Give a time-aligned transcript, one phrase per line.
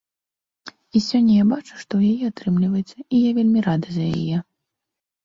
[0.99, 4.37] І сёння я бачу, што ў яе атрымліваецца, і я вельмі рады за яе.